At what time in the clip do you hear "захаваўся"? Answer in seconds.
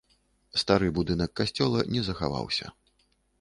2.09-2.73